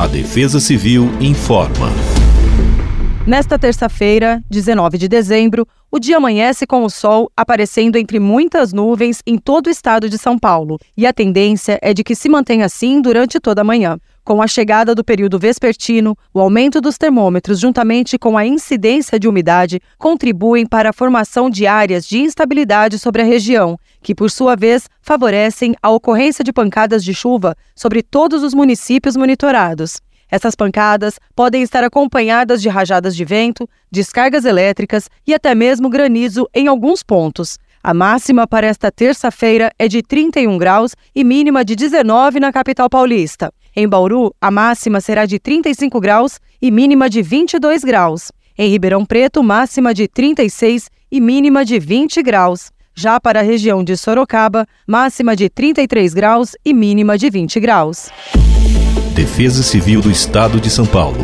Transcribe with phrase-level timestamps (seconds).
[0.00, 1.88] A Defesa Civil informa.
[3.26, 9.20] Nesta terça-feira, 19 de dezembro, o dia amanhece com o sol aparecendo entre muitas nuvens
[9.26, 12.64] em todo o estado de São Paulo, e a tendência é de que se mantenha
[12.64, 13.98] assim durante toda a manhã.
[14.22, 19.26] Com a chegada do período vespertino, o aumento dos termômetros, juntamente com a incidência de
[19.26, 24.54] umidade, contribuem para a formação de áreas de instabilidade sobre a região, que, por sua
[24.54, 30.00] vez, favorecem a ocorrência de pancadas de chuva sobre todos os municípios monitorados.
[30.30, 36.48] Essas pancadas podem estar acompanhadas de rajadas de vento, descargas elétricas e até mesmo granizo
[36.54, 37.58] em alguns pontos.
[37.82, 42.90] A máxima para esta terça-feira é de 31 graus e mínima de 19 na capital
[42.90, 43.50] paulista.
[43.74, 48.30] Em Bauru, a máxima será de 35 graus e mínima de 22 graus.
[48.58, 52.70] Em Ribeirão Preto, máxima de 36 e mínima de 20 graus.
[52.94, 58.10] Já para a região de Sorocaba, máxima de 33 graus e mínima de 20 graus.
[59.14, 61.22] Defesa Civil do Estado de São Paulo.